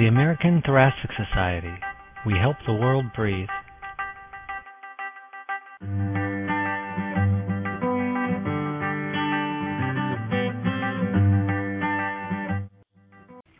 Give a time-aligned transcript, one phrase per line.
[0.00, 1.74] The American Thoracic Society.
[2.24, 3.50] We help the world breathe.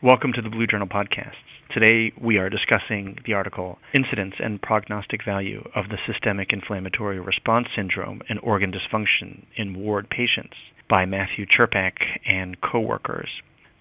[0.03, 1.37] Welcome to the Blue Journal podcast.
[1.75, 7.67] Today we are discussing the article Incidence and Prognostic Value of the Systemic Inflammatory Response
[7.77, 10.57] Syndrome and Organ Dysfunction in Ward Patients
[10.89, 11.93] by Matthew Churpek
[12.27, 13.29] and co-workers.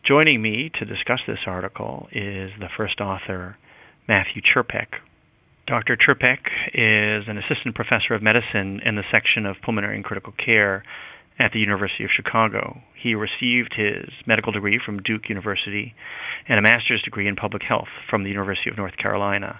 [0.08, 3.58] Joining me to discuss this article is the first author,
[4.08, 4.88] Matthew Churpek.
[5.68, 5.98] Dr.
[5.98, 6.40] Churpek
[6.74, 10.84] is an assistant professor of medicine in the section of pulmonary and critical care
[11.38, 12.82] at the University of Chicago.
[12.96, 15.94] He received his medical degree from Duke University
[16.48, 19.60] and a master's degree in public health from the University of North Carolina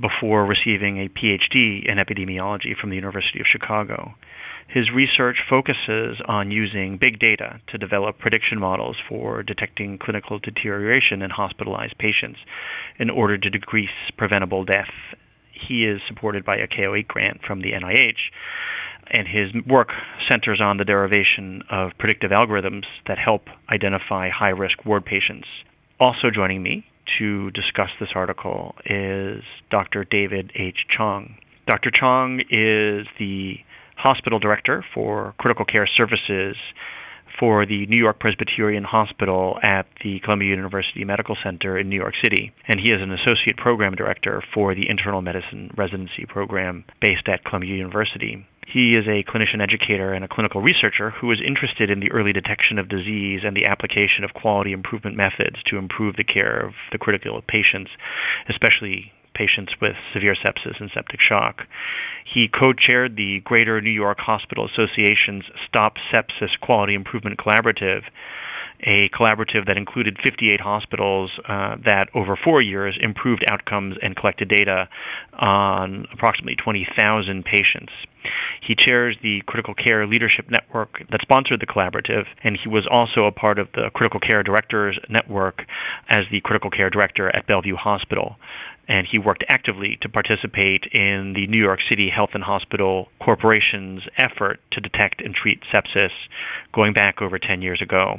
[0.00, 4.14] before receiving a PhD in epidemiology from the University of Chicago.
[4.68, 11.22] His research focuses on using big data to develop prediction models for detecting clinical deterioration
[11.22, 12.38] in hospitalized patients
[12.98, 14.90] in order to decrease preventable death.
[15.68, 18.18] He is supported by a K08 grant from the NIH
[19.10, 19.88] and his work
[20.28, 25.46] centers on the derivation of predictive algorithms that help identify high risk ward patients.
[26.00, 26.84] Also joining me
[27.18, 30.04] to discuss this article is Dr.
[30.04, 30.78] David H.
[30.94, 31.36] Chong.
[31.68, 31.90] Dr.
[31.90, 33.54] Chong is the
[33.96, 36.56] hospital director for critical care services
[37.38, 42.14] for the New York Presbyterian Hospital at the Columbia University Medical Center in New York
[42.22, 47.28] City, and he is an associate program director for the internal medicine residency program based
[47.28, 48.46] at Columbia University.
[48.66, 52.32] He is a clinician educator and a clinical researcher who is interested in the early
[52.32, 56.72] detection of disease and the application of quality improvement methods to improve the care of
[56.90, 57.90] the critical patients,
[58.50, 61.62] especially patients with severe sepsis and septic shock.
[62.24, 68.02] He co chaired the Greater New York Hospital Association's Stop Sepsis Quality Improvement Collaborative
[68.80, 74.48] a collaborative that included 58 hospitals uh, that over four years improved outcomes and collected
[74.48, 74.88] data
[75.38, 77.92] on approximately 20,000 patients.
[78.66, 83.24] He chairs the Critical Care Leadership Network that sponsored the collaborative, and he was also
[83.24, 85.62] a part of the Critical Care Directors Network
[86.08, 88.36] as the Critical Care Director at Bellevue Hospital.
[88.88, 94.02] And he worked actively to participate in the New York City Health and Hospital Corporation's
[94.16, 96.10] effort to detect and treat sepsis
[96.72, 98.18] going back over 10 years ago.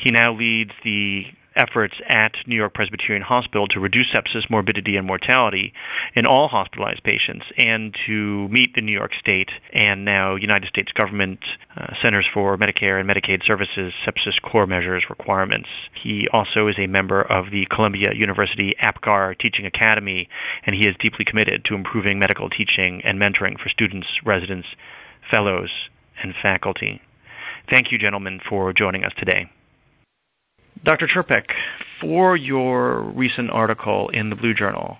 [0.00, 1.22] He now leads the
[1.56, 5.72] efforts at New York Presbyterian Hospital to reduce sepsis morbidity and mortality
[6.14, 10.92] in all hospitalized patients and to meet the New York State and now United States
[10.92, 11.40] government
[11.76, 15.68] uh, Centers for Medicare and Medicaid Services sepsis core measures requirements.
[16.02, 20.28] He also is a member of the Columbia University APGAR Teaching Academy
[20.64, 24.68] and he is deeply committed to improving medical teaching and mentoring for students, residents,
[25.30, 25.70] fellows,
[26.22, 27.00] and faculty.
[27.70, 29.50] Thank you, gentlemen, for joining us today.
[30.84, 31.08] Dr.
[31.08, 31.44] Churpek,
[32.00, 34.98] for your recent article in the Blue Journal,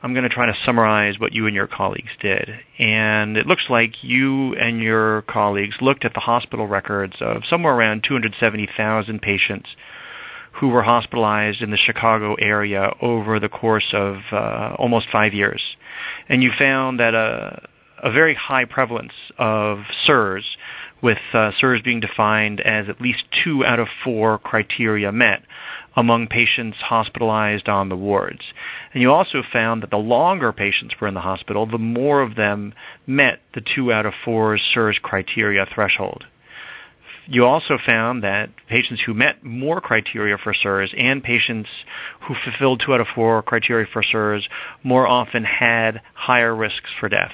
[0.00, 2.48] I'm going to try to summarize what you and your colleagues did.
[2.78, 7.74] And it looks like you and your colleagues looked at the hospital records of somewhere
[7.74, 9.68] around 270,000 patients
[10.60, 15.62] who were hospitalized in the Chicago area over the course of uh, almost five years.
[16.28, 17.68] And you found that a,
[18.02, 20.44] a very high prevalence of SIRS
[21.02, 25.42] with uh, SIRS being defined as at least two out of four criteria met
[25.96, 28.40] among patients hospitalized on the wards.
[28.92, 32.36] And you also found that the longer patients were in the hospital, the more of
[32.36, 32.72] them
[33.06, 36.24] met the two out of four SIRS criteria threshold.
[37.30, 41.68] You also found that patients who met more criteria for SIRS and patients
[42.26, 44.48] who fulfilled two out of four criteria for SIRS
[44.82, 47.32] more often had higher risks for death.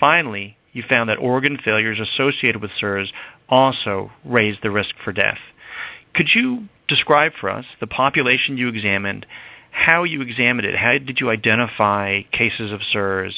[0.00, 3.10] Finally, you found that organ failures associated with SIRS
[3.48, 5.40] also raised the risk for death.
[6.14, 9.24] Could you describe for us the population you examined,
[9.70, 13.34] how you examined it, how did you identify cases of SIRS,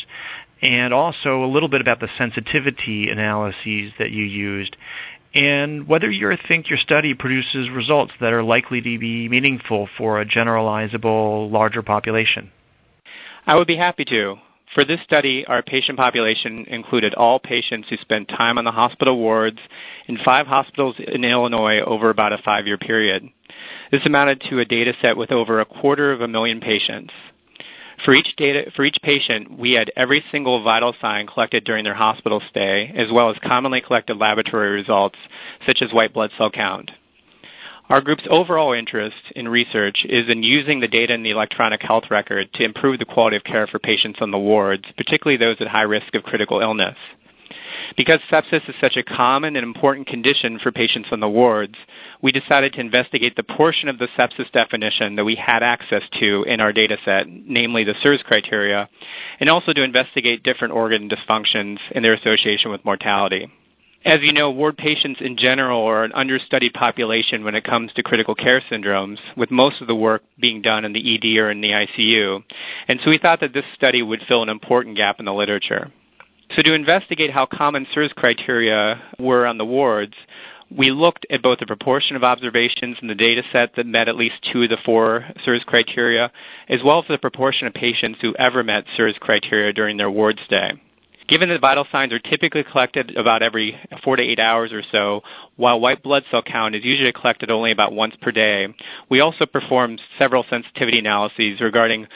[0.62, 4.76] and also a little bit about the sensitivity analyses that you used,
[5.34, 10.20] and whether you think your study produces results that are likely to be meaningful for
[10.20, 12.50] a generalizable larger population?
[13.46, 14.36] I would be happy to.
[14.74, 19.16] For this study, our patient population included all patients who spent time on the hospital
[19.16, 19.58] wards
[20.06, 23.28] in five hospitals in Illinois over about a five year period.
[23.90, 27.12] This amounted to a data set with over a quarter of a million patients.
[28.04, 31.94] For each data for each patient, we had every single vital sign collected during their
[31.96, 35.16] hospital stay, as well as commonly collected laboratory results
[35.66, 36.90] such as white blood cell count.
[37.88, 42.04] Our group's overall interest in research is in using the data in the electronic health
[42.10, 45.68] record to improve the quality of care for patients on the wards, particularly those at
[45.72, 46.96] high risk of critical illness.
[47.96, 51.76] Because sepsis is such a common and important condition for patients on the wards,
[52.20, 56.44] we decided to investigate the portion of the sepsis definition that we had access to
[56.46, 58.86] in our data set, namely the SIRS criteria,
[59.40, 63.48] and also to investigate different organ dysfunctions and their association with mortality.
[64.06, 68.02] As you know, ward patients in general are an understudied population when it comes to
[68.02, 71.60] critical care syndromes, with most of the work being done in the ED or in
[71.60, 72.42] the ICU.
[72.86, 75.92] And so we thought that this study would fill an important gap in the literature.
[76.56, 80.14] So to investigate how common SIRS criteria were on the wards,
[80.70, 84.16] we looked at both the proportion of observations in the data set that met at
[84.16, 86.30] least two of the four SIRS criteria,
[86.68, 90.38] as well as the proportion of patients who ever met SIRS criteria during their ward
[90.46, 90.70] stay.
[91.28, 95.20] Given that vital signs are typically collected about every four to eight hours or so,
[95.56, 98.66] while white blood cell count is usually collected only about once per day,
[99.10, 102.06] we also performed several sensitivity analyses regarding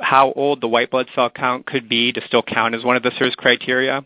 [0.00, 3.04] how old the white blood cell count could be to still count as one of
[3.04, 4.00] the SIRS criteria.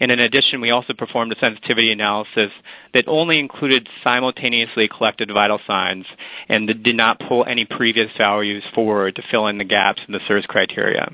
[0.00, 2.50] And in addition, we also performed a sensitivity analysis
[2.94, 6.06] that only included simultaneously collected vital signs
[6.48, 10.20] and did not pull any previous values forward to fill in the gaps in the
[10.26, 11.10] SIRS criteria.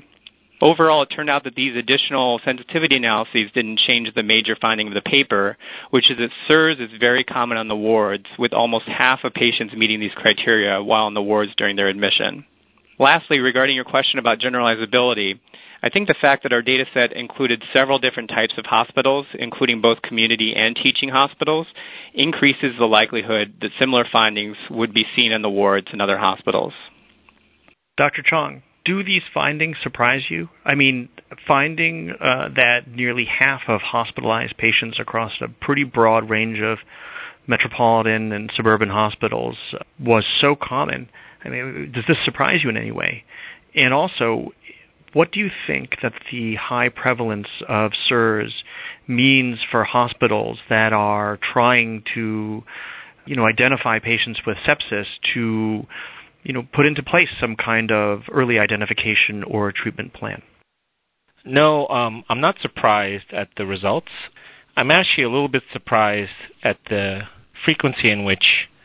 [0.65, 4.95] Overall, it turned out that these additional sensitivity analyses didn't change the major finding of
[4.95, 5.57] the paper,
[5.91, 9.75] which is that SIRS is very common on the wards, with almost half of patients
[9.77, 12.45] meeting these criteria while on the wards during their admission.
[12.97, 15.33] Lastly, regarding your question about generalizability,
[15.83, 19.81] I think the fact that our data set included several different types of hospitals, including
[19.81, 21.67] both community and teaching hospitals,
[22.15, 26.73] increases the likelihood that similar findings would be seen in the wards in other hospitals.
[27.97, 28.23] Dr.
[28.27, 30.47] Chong, do these findings surprise you?
[30.63, 31.09] I mean,
[31.47, 36.77] finding uh, that nearly half of hospitalized patients across a pretty broad range of
[37.47, 39.57] metropolitan and suburban hospitals
[39.99, 41.09] was so common.
[41.43, 43.23] I mean, does this surprise you in any way?
[43.75, 44.51] And also,
[45.13, 48.53] what do you think that the high prevalence of SIRS
[49.07, 52.63] means for hospitals that are trying to,
[53.25, 55.83] you know, identify patients with sepsis to
[56.45, 60.43] you know, put into place some kind of early identification or treatment plan?
[61.43, 64.11] No, um, I'm not surprised at the results.
[64.77, 66.29] I'm actually a little bit surprised
[66.63, 67.21] at the
[67.65, 68.43] frequency in which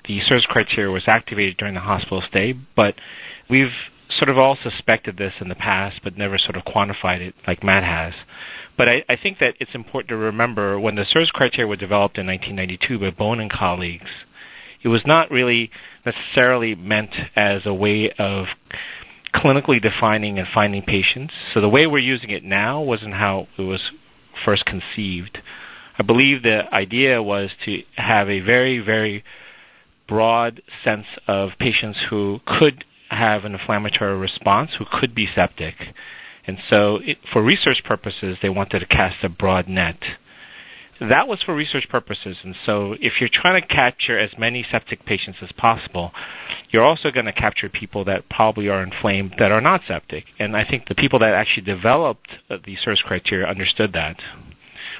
[0.08, 2.94] the SIRS criteria was activated during the hospital stay, but
[3.48, 3.76] we've
[4.18, 7.62] sort of all suspected this in the past, but never sort of quantified it like
[7.62, 8.14] Matt has.
[8.76, 12.16] But I, I think that it's important to remember when the SIRS criteria were developed
[12.16, 14.08] in 1992 by Bone and colleagues,
[14.82, 15.70] it was not really
[16.04, 18.46] necessarily meant as a way of
[19.34, 21.32] clinically defining and finding patients.
[21.54, 23.80] So the way we're using it now wasn't how it was
[24.44, 25.38] first conceived.
[25.98, 29.22] I believe the idea was to have a very, very
[30.08, 35.74] broad sense of patients who could have an inflammatory response, who could be septic.
[36.46, 39.96] And so, it, for research purposes, they wanted to cast a broad net
[41.00, 42.36] that was for research purposes.
[42.44, 46.12] And so, if you're trying to capture as many septic patients as possible,
[46.70, 50.24] you're also going to capture people that probably are inflamed that are not septic.
[50.38, 54.16] And I think the people that actually developed uh, the SIRS criteria understood that.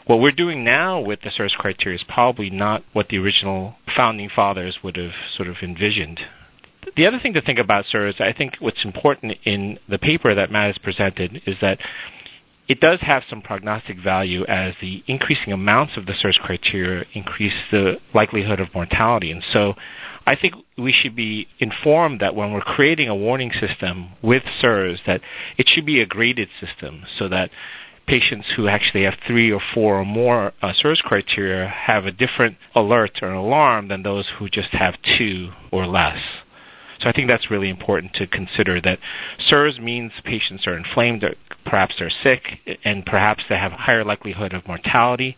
[0.07, 4.31] What we're doing now with the SIRS criteria is probably not what the original founding
[4.35, 6.19] fathers would have sort of envisioned.
[6.97, 10.51] The other thing to think about, SIRS, I think what's important in the paper that
[10.51, 11.79] Matt has presented is that
[12.71, 17.53] it does have some prognostic value as the increasing amounts of the SIRS criteria increase
[17.73, 19.33] the likelihood of mortality.
[19.33, 19.73] And so
[20.25, 25.01] I think we should be informed that when we're creating a warning system with SIRS,
[25.09, 25.21] that
[25.59, 27.51] it should be a graded system so that
[28.07, 32.57] patients who actually have three or four or more uh, SIRS criteria have a different
[32.77, 36.19] alert or alarm than those who just have two or less.
[37.03, 38.99] So I think that's really important to consider that
[39.49, 41.25] SIRS means patients are inflamed,
[41.71, 42.43] perhaps they're sick,
[42.85, 45.37] and perhaps they have a higher likelihood of mortality.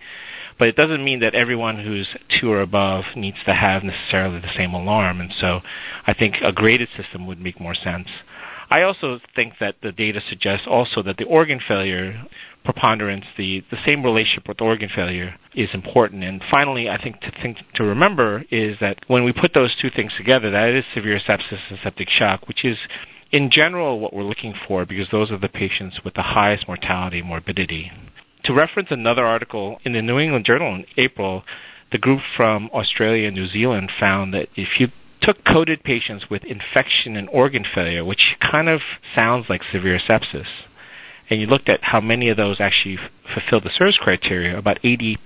[0.59, 2.09] But it doesn't mean that everyone who's
[2.41, 5.21] two or above needs to have necessarily the same alarm.
[5.21, 5.61] And so
[6.07, 8.09] I think a graded system would make more sense.
[8.71, 12.25] I also think that the data suggests also that the organ failure
[12.65, 16.23] preponderance, the, the same relationship with organ failure is important.
[16.25, 19.89] And finally, I think to think to remember is that when we put those two
[19.95, 22.77] things together, that is severe sepsis and septic shock, which is
[23.33, 27.23] in general what we're looking for because those are the patients with the highest mortality
[27.23, 27.91] morbidity.
[28.45, 31.43] To reference another article in the New England Journal in April,
[31.91, 34.89] the group from Australia and New Zealand found that if you
[35.23, 38.81] took coded patients with infection and organ failure, which kind of
[39.15, 40.49] sounds like severe sepsis,
[41.31, 44.79] and you looked at how many of those actually f- fulfilled the SIRS criteria, about
[44.83, 45.17] 80%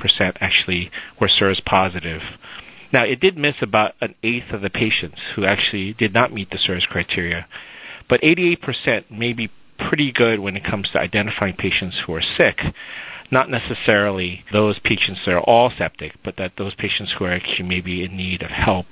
[0.40, 2.20] actually were SIRS positive.
[2.92, 6.50] Now, it did miss about an eighth of the patients who actually did not meet
[6.50, 7.46] the SIRS criteria,
[8.08, 9.48] but 88% may be
[9.90, 12.56] pretty good when it comes to identifying patients who are sick.
[13.30, 17.66] not necessarily those patients that are all septic, but that those patients who are actually
[17.68, 18.86] maybe in need of help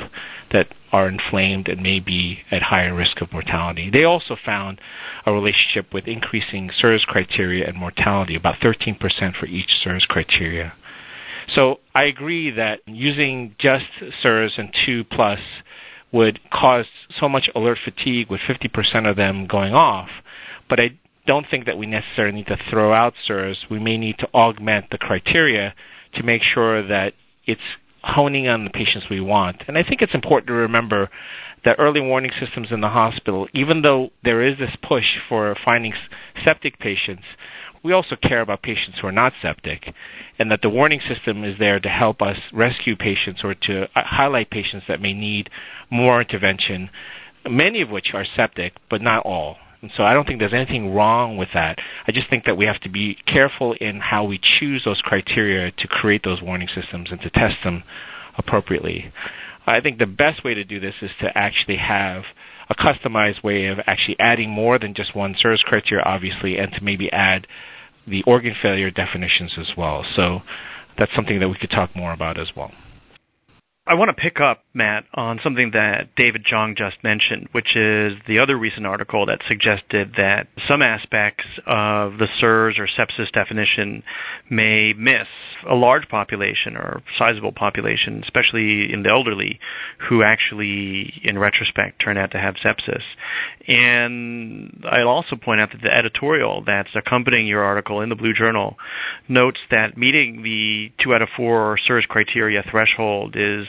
[0.53, 3.91] that are inflamed and may be at higher risk of mortality.
[3.93, 4.81] They also found
[5.27, 8.99] a relationship with increasing SIRS criteria and mortality, about 13%
[9.39, 10.73] for each SIRS criteria.
[11.57, 13.85] So I agree that using just
[14.23, 15.39] SIRS and 2 plus
[16.15, 16.87] would cause
[17.21, 20.09] so much alert fatigue with 50% of them going off,
[20.71, 23.57] but I don't think that we necessarily need to throw out SIRS.
[23.71, 25.75] We may need to augment the criteria
[26.15, 27.13] to make sure that
[27.47, 27.61] it's
[28.03, 29.63] honing on the patients we want.
[29.67, 31.11] And I think it's important to remember
[31.65, 35.93] that early warning systems in the hospital, even though there is this push for finding
[36.47, 37.25] septic patients,
[37.85, 39.83] we also care about patients who are not septic,
[40.39, 43.87] and that the warning system is there to help us rescue patients or to uh,
[43.97, 45.51] highlight patients that may need
[45.91, 46.89] more intervention,
[47.49, 49.57] many of which are septic, but not all.
[49.83, 51.77] And so I don't think there's anything wrong with that.
[52.09, 55.71] I just think that we have to be careful in how we choose those criteria
[55.71, 57.83] to create those warning systems and to test them
[58.39, 59.13] appropriately.
[59.67, 62.23] I think the best way to do this is to actually have
[62.71, 66.83] a customized way of actually adding more than just one SIRS criteria, obviously, and to
[66.83, 67.47] maybe add
[68.07, 70.05] the organ failure definitions as well.
[70.17, 70.41] So
[70.99, 72.71] that's something that we could talk more about as well.
[73.87, 78.17] I want to pick up, Matt, on something that David Chong just mentioned, which is
[78.27, 84.03] the other recent article that suggested that some aspects of the SIRS or sepsis definition
[84.49, 85.29] may miss
[85.69, 89.61] a large population or sizable population, especially in the elderly,
[90.09, 93.05] who actually, in retrospect, turn out to have sepsis.
[93.69, 98.33] And I'll also point out that the editorial that's accompanying your article in the Blue
[98.33, 98.77] Journal
[99.29, 103.67] notes that meeting the two out of four SIRS criteria threshold is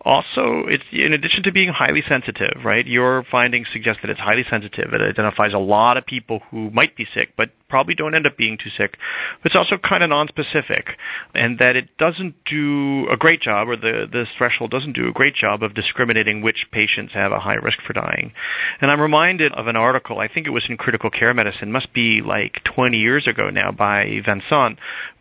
[0.00, 2.86] also it's in addition to being highly sensitive, right?
[2.86, 4.92] Your findings suggest that it's highly sensitive.
[4.92, 8.36] It identifies a lot of people who might be sick, but probably don't end up
[8.36, 8.96] being too sick.
[9.44, 10.96] It's also kind of non-specific,
[11.34, 15.12] and that it doesn't do a great job, or the this threshold doesn't do a
[15.12, 18.32] great job of discriminating which patients have a high risk for dying.
[18.80, 20.18] And I'm reminded of an article.
[20.18, 23.70] I think it was in Critical Care Medicine, must be like 20 years ago now,
[23.70, 24.78] by Vincent,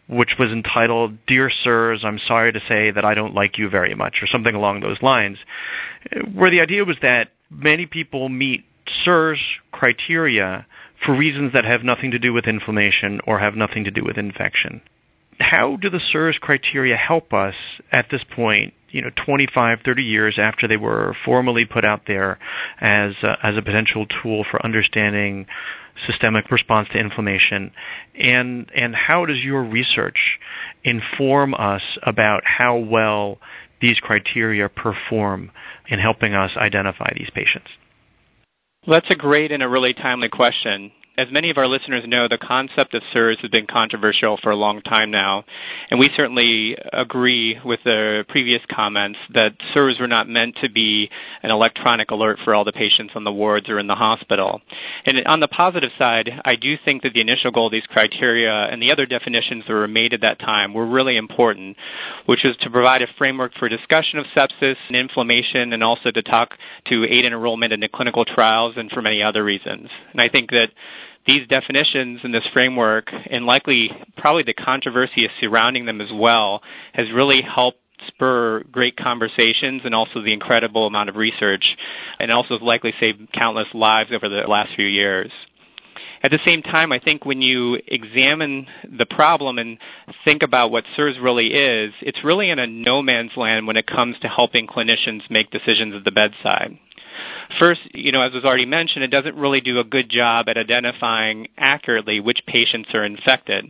[0.10, 3.94] which was entitled Dear Sirs, I'm sorry to say that I don't like you very
[3.94, 5.38] much, or something along those lines,
[6.34, 8.66] where the idea was that many people meet
[9.06, 9.40] SIRS
[9.72, 10.66] criteria
[11.06, 14.18] for reasons that have nothing to do with inflammation or have nothing to do with
[14.18, 14.82] infection.
[15.40, 17.54] How do the SIRS criteria help us
[17.92, 22.40] at this point, you know, 25, 30 years after they were formally put out there
[22.80, 25.46] as a, as a potential tool for understanding
[26.08, 27.72] systemic response to inflammation,
[28.18, 30.18] and and how does your research
[30.84, 33.38] inform us about how well
[33.82, 35.52] these criteria perform
[35.90, 37.68] in helping us identify these patients?
[38.88, 40.92] Well, that's a great and a really timely question.
[41.20, 44.56] As many of our listeners know, the concept of SIRS has been controversial for a
[44.56, 45.44] long time now,
[45.92, 51.10] and we certainly agree with the previous comments that SIRS were not meant to be
[51.44, 54.62] an electronic alert for all the patients on the wards or in the hospital.
[55.06, 58.72] And on the positive side, I do think that the initial goal of these criteria
[58.72, 61.76] and the other definitions that were made at that time were really important,
[62.28, 66.22] which was to provide a framework for discussion of sepsis and inflammation and also to
[66.24, 66.56] talk
[66.88, 69.90] to aid in enrollment into clinical trials and for many other reasons.
[70.14, 70.72] And I think that
[71.30, 76.62] these definitions and this framework, and likely probably the controversy surrounding them as well,
[76.94, 81.64] has really helped spur great conversations and also the incredible amount of research,
[82.20, 85.32] and also has likely saved countless lives over the last few years.
[86.22, 89.78] At the same time, I think when you examine the problem and
[90.26, 93.86] think about what SIRS really is, it's really in a no man's land when it
[93.88, 96.78] comes to helping clinicians make decisions at the bedside.
[97.58, 100.58] First, you know, as was already mentioned, it doesn't really do a good job at
[100.58, 103.66] identifying accurately which patients are infected.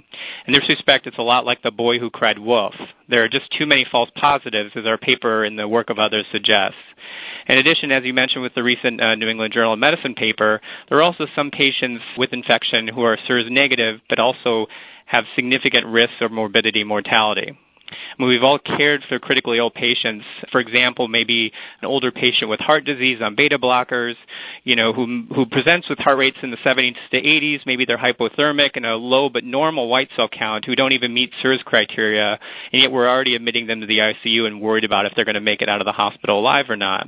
[0.47, 2.73] In this respect, it's a lot like the boy who cried wolf.
[3.07, 6.25] There are just too many false positives, as our paper and the work of others
[6.31, 6.77] suggests.
[7.47, 10.59] In addition, as you mentioned with the recent uh, New England Journal of Medicine paper,
[10.89, 14.67] there are also some patients with infection who are SIRS negative, but also
[15.05, 17.57] have significant risks of morbidity mortality.
[17.89, 20.25] I mean, we've all cared for critically ill patients.
[20.51, 24.13] For example, maybe an older patient with heart disease on beta blockers,
[24.63, 27.59] you know, who who presents with heart rates in the 70s to 80s.
[27.65, 31.31] Maybe they're hypothermic and a low but normal white cell count who don't even meet
[31.41, 32.37] SIRS criteria,
[32.71, 35.35] and yet we're already admitting them to the ICU and worried about if they're going
[35.35, 37.07] to make it out of the hospital alive or not.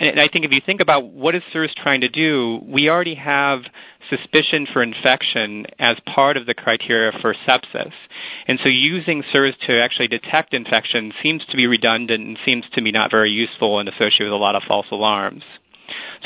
[0.00, 3.14] And I think if you think about what is SIRS trying to do, we already
[3.14, 3.60] have
[4.08, 7.92] suspicion for infection as part of the criteria for sepsis.
[8.48, 12.82] And so using SIRS to actually detect infection seems to be redundant and seems to
[12.82, 15.42] be not very useful and associated with a lot of false alarms.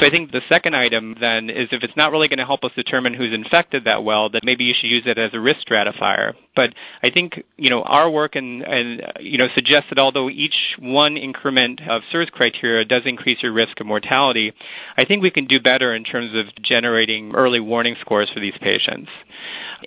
[0.00, 2.64] So I think the second item then is if it's not really going to help
[2.64, 5.60] us determine who's infected that well, then maybe you should use it as a risk
[5.70, 6.34] stratifier.
[6.56, 6.70] But
[7.02, 11.16] I think you know our work and, and you know suggests that although each one
[11.16, 14.52] increment of SIRS criteria does increase your risk of mortality,
[14.96, 18.54] I think we can do better in terms of generating early warning scores for these
[18.60, 19.10] patients.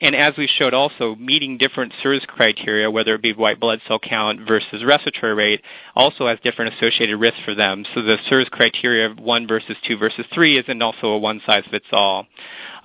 [0.01, 3.99] And as we showed also, meeting different SIRS criteria, whether it be white blood cell
[3.99, 5.61] count versus respiratory rate,
[5.95, 7.83] also has different associated risks for them.
[7.95, 11.63] So the SIRS criteria of 1 versus 2 versus 3 isn't also a one size
[11.71, 12.27] fits all.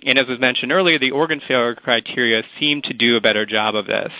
[0.04, 3.74] And as was mentioned earlier, the organ failure criteria seem to do a better job
[3.76, 4.12] of this.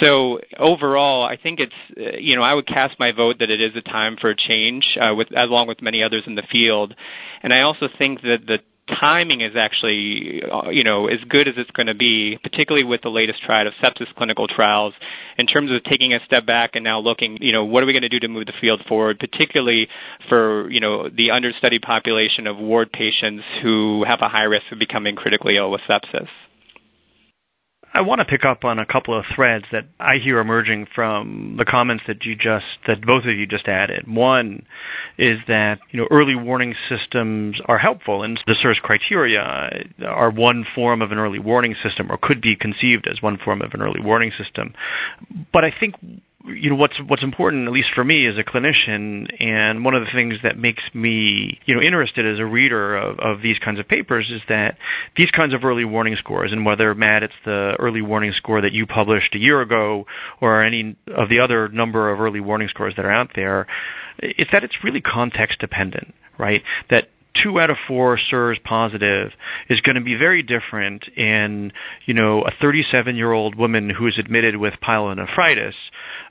[0.00, 3.60] So overall, I think it's uh, you know I would cast my vote that it
[3.60, 6.94] is a time for a change, uh, with along with many others in the field,
[7.42, 8.58] and I also think that the
[8.88, 13.00] timing is actually, uh, you know, as good as it's going to be, particularly with
[13.02, 14.94] the latest triad of sepsis clinical trials,
[15.38, 17.92] in terms of taking a step back and now looking, you know, what are we
[17.92, 19.88] going to do to move the field forward, particularly
[20.28, 24.78] for, you know, the understudied population of ward patients who have a high risk of
[24.78, 26.28] becoming critically ill with sepsis.
[27.94, 31.56] I want to pick up on a couple of threads that I hear emerging from
[31.58, 34.08] the comments that you just that both of you just added.
[34.08, 34.64] One
[35.18, 39.40] is that you know early warning systems are helpful, and the SIRS criteria
[40.06, 43.60] are one form of an early warning system, or could be conceived as one form
[43.60, 44.72] of an early warning system.
[45.52, 45.94] But I think
[46.46, 50.02] you know what's what's important at least for me as a clinician and one of
[50.02, 53.78] the things that makes me you know interested as a reader of, of these kinds
[53.78, 54.76] of papers is that
[55.16, 58.72] these kinds of early warning scores and whether Matt it's the early warning score that
[58.72, 60.04] you published a year ago
[60.40, 63.66] or any of the other number of early warning scores that are out there
[64.18, 66.62] it's that it's really context dependent right?
[66.90, 67.08] That
[67.42, 69.30] two out of four SIRS positive
[69.68, 71.72] is going to be very different in,
[72.06, 75.74] you know, a 37 year old woman who is admitted with pyelonephritis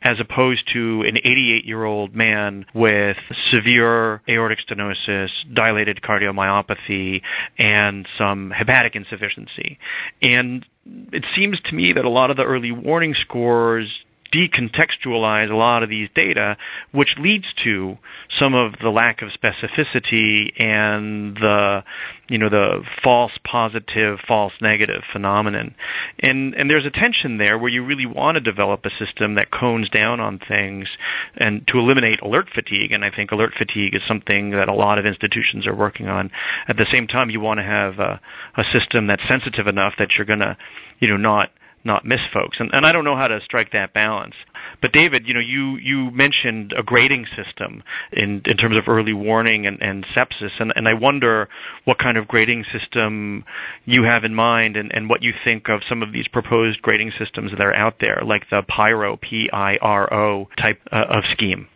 [0.04, 3.18] as opposed to an 88 year old man with
[3.54, 7.22] severe aortic stenosis, dilated cardiomyopathy,
[7.60, 9.78] and some hepatic insufficiency.
[10.22, 10.66] And
[11.14, 13.88] it seems to me that a lot of the early warning scores
[14.34, 16.58] decontextualize a lot of these data,
[16.92, 17.98] which leads to
[18.42, 21.84] some of the lack of specificity and the
[22.30, 25.76] you know the false positive, false negative phenomenon.
[26.20, 29.52] And and there's a tension there where you really want to develop a system that
[29.52, 30.88] cones down on things
[31.36, 32.92] and to eliminate alert fatigue.
[32.92, 36.32] And I think alert fatigue is something that a lot of institutions are working on.
[36.68, 38.22] At the same time, you want to have a,
[38.56, 40.56] a system that's sensitive enough that you're going to
[41.00, 41.50] you know not
[41.84, 42.58] not miss folks.
[42.60, 44.36] And, and I don't know how to strike that balance.
[44.82, 49.14] But David, you know, you, you mentioned a grading system in, in terms of early
[49.14, 51.50] warning and, and sepsis, and, and I wonder
[51.86, 53.44] what kind of grading system
[53.86, 57.12] you have in mind and, and what you think of some of these proposed grading
[57.20, 61.68] systems that are out there, like the PIRO, P-I-R-O type uh, of scheme.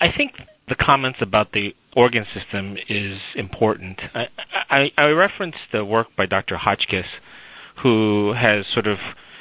[0.00, 0.32] I think
[0.68, 4.00] the comments about the organ system is important.
[4.14, 4.24] I,
[4.70, 6.56] I, I referenced the work by Dr.
[6.56, 7.06] Hotchkiss
[7.82, 8.98] who has sort of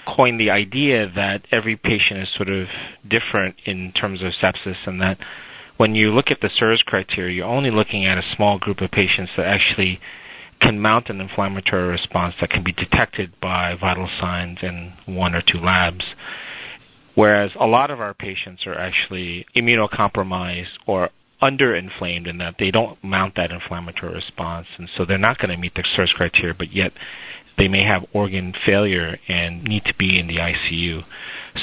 [0.08, 2.68] coined the idea that every patient is sort of
[3.04, 5.18] different in terms of sepsis and that
[5.78, 8.90] when you look at the SIRS criteria, you're only looking at a small group of
[8.90, 10.00] patients that actually
[10.60, 15.42] can mount an inflammatory response that can be detected by vital signs in one or
[15.42, 16.04] two labs.
[17.14, 21.10] Whereas a lot of our patients are actually immunocompromised or
[21.44, 25.58] underinflamed in that they don't mount that inflammatory response, and so they're not going to
[25.58, 26.92] meet the SIRS criteria, but yet
[27.58, 31.02] they may have organ failure and need to be in the ICU.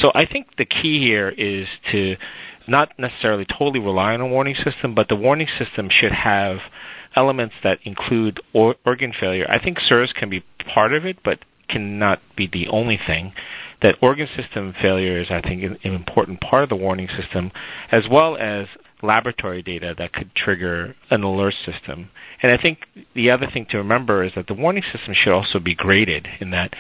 [0.03, 2.15] So I think the key here is to
[2.67, 6.59] not necessarily totally rely on a warning system, but the warning system should have
[7.17, 9.47] elements that include or- organ failure.
[9.49, 10.43] I think SIRS can be
[10.75, 13.33] part of it, but cannot be the only thing.
[13.83, 17.51] That organ system failure is, I think, an, an important part of the warning system,
[17.93, 18.67] as well as
[19.05, 22.11] laboratory data that could trigger an alert system.
[22.43, 22.79] And I think
[23.14, 26.51] the other thing to remember is that the warning system should also be graded in
[26.51, 26.71] that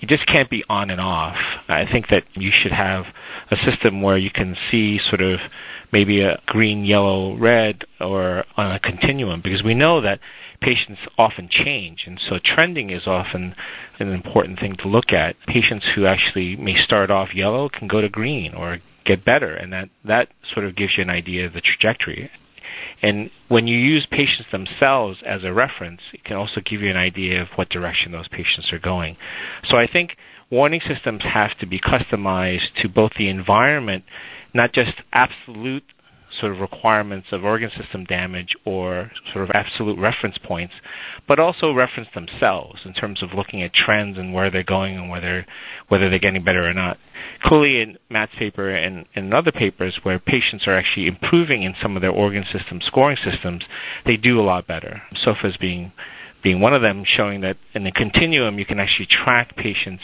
[0.00, 1.36] it just can't be on and off.
[1.68, 3.04] I think that you should have
[3.50, 5.38] a system where you can see sort of
[5.92, 10.18] maybe a green, yellow, red, or on a continuum because we know that
[10.60, 13.54] patients often change, and so trending is often
[13.98, 15.34] an important thing to look at.
[15.46, 19.72] Patients who actually may start off yellow can go to green or get better, and
[19.72, 22.30] that that sort of gives you an idea of the trajectory.
[23.02, 26.96] And when you use patients themselves as a reference, it can also give you an
[26.96, 29.16] idea of what direction those patients are going.
[29.70, 30.10] So I think
[30.50, 34.04] warning systems have to be customized to both the environment,
[34.54, 35.82] not just absolute
[36.40, 40.72] sort of requirements of organ system damage or sort of absolute reference points,
[41.28, 45.10] but also reference themselves in terms of looking at trends and where they're going and
[45.10, 45.44] whether
[45.88, 46.96] whether they're getting better or not.
[47.44, 51.96] Clearly in Matt's paper and in other papers where patients are actually improving in some
[51.96, 53.62] of their organ system scoring systems,
[54.06, 55.02] they do a lot better.
[55.24, 55.92] SOFA's being
[56.42, 60.02] being one of them, showing that in the continuum you can actually track patients'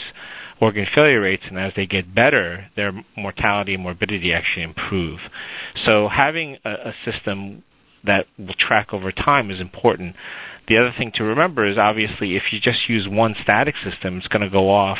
[0.60, 5.18] organ failure rates, and as they get better, their mortality and morbidity actually improve.
[5.86, 7.64] So having a, a system
[8.04, 10.14] that will track over time is important.
[10.68, 14.28] The other thing to remember is obviously if you just use one static system, it's
[14.28, 14.98] going to go off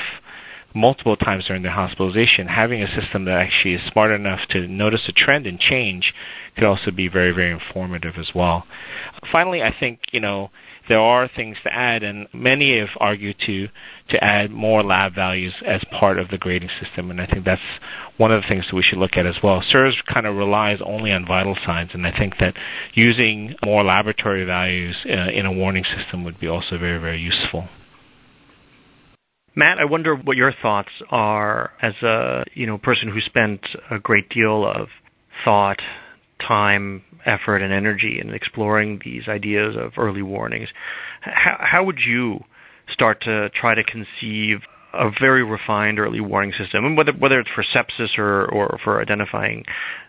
[0.75, 5.01] multiple times during the hospitalization, having a system that actually is smart enough to notice
[5.09, 6.13] a trend and change
[6.55, 8.65] could also be very, very informative as well.
[9.33, 10.51] Finally, I think, you know,
[10.89, 13.69] there are things to add, and many have argued to
[14.11, 17.61] to add more lab values as part of the grading system, and I think that's
[18.17, 19.63] one of the things that we should look at as well.
[19.71, 22.55] SIRS kind of relies only on vital signs, and I think that
[22.95, 27.69] using more laboratory values uh, in a warning system would be also very, very useful.
[29.59, 33.99] Matt, I wonder what your thoughts are as a you know person who spent a
[33.99, 34.87] great deal of
[35.45, 35.81] thought,
[36.47, 40.69] time, effort, and energy in exploring these ideas of early warnings.
[41.23, 42.39] How, how would you
[42.93, 44.59] start to try to conceive
[44.93, 49.01] a very refined early warning system, and whether whether it's for sepsis or or for
[49.01, 49.65] identifying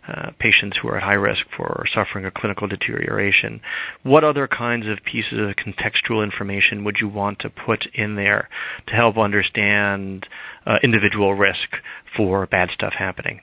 [0.08, 3.60] uh, patients who are at high risk for suffering a clinical deterioration,
[4.04, 8.48] what other kinds of pieces of contextual information would you want to put in there
[8.88, 10.26] to help understand
[10.66, 11.70] uh, individual risk
[12.16, 13.42] for bad stuff happening?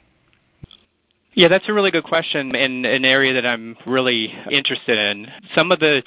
[1.34, 5.26] Yeah, that's a really good question and an area that I'm really interested in.
[5.54, 6.00] Some of the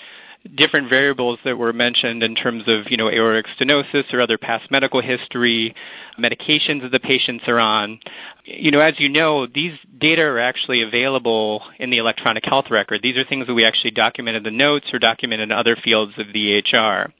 [0.56, 4.72] different variables that were mentioned in terms of, you know, aortic stenosis or other past
[4.72, 5.76] medical history,
[6.18, 8.00] medications that the patients are on.
[8.46, 13.02] You know, as you know, these data are actually available in the electronic health record.
[13.04, 16.14] These are things that we actually document in the notes or document in other fields
[16.18, 17.12] of the EHR.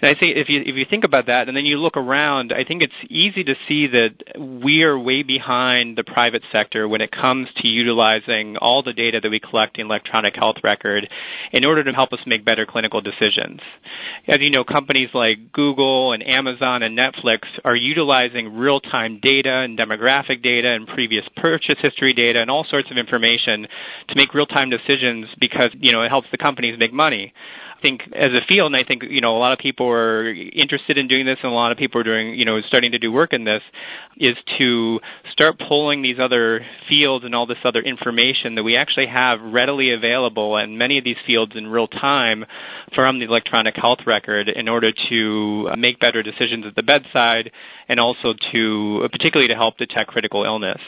[0.00, 2.52] And I think if you if you think about that, and then you look around,
[2.52, 7.00] I think it's easy to see that we are way behind the private sector when
[7.00, 11.08] it comes to utilizing all the data that we collect in electronic health record
[11.52, 13.60] in order to help us make better clinical decisions.
[14.28, 19.78] As you know, companies like Google and Amazon and Netflix are utilizing real-time data and
[19.78, 23.66] demographic data and previous purchase history data and all sorts of information
[24.08, 27.32] to make real-time decisions because you know it helps the companies make money
[27.82, 30.98] think as a field, and I think you know a lot of people are interested
[30.98, 33.10] in doing this, and a lot of people are doing you know starting to do
[33.12, 33.62] work in this,
[34.16, 34.98] is to
[35.32, 39.92] start pulling these other fields and all this other information that we actually have readily
[39.92, 42.44] available, and many of these fields in real time
[42.94, 47.50] from the electronic health record in order to make better decisions at the bedside,
[47.88, 50.80] and also to particularly to help detect critical illness.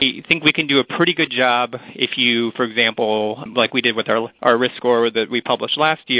[0.00, 3.80] I think we can do a pretty good job if you, for example, like we
[3.80, 6.17] did with our our risk score that we published last year,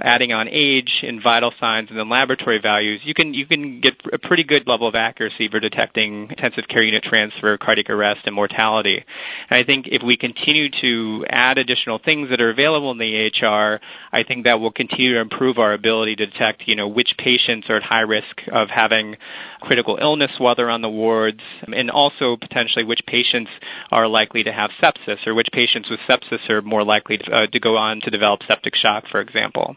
[0.00, 3.94] adding on age and vital signs and then laboratory values, you can you can get
[4.12, 8.34] a pretty good level of accuracy for detecting intensive care unit transfer, cardiac arrest, and
[8.34, 9.04] mortality.
[9.50, 13.30] And I think if we continue to add additional things that are available in the
[13.30, 13.78] EHR,
[14.12, 17.68] I think that will continue to improve our ability to detect, you know, which patients
[17.68, 19.16] are at high risk of having
[19.60, 23.50] critical illness while they're on the wards, and also potentially which patients
[23.90, 27.46] are likely to have sepsis or which patients with sepsis are more likely to, uh,
[27.52, 29.76] to go on to develop septic shock, for example.